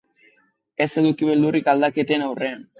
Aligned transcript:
Ez 0.85 0.89
eduki 1.03 1.31
beldurrik 1.31 1.71
aldaketen 1.77 2.29
aurrean. 2.33 2.69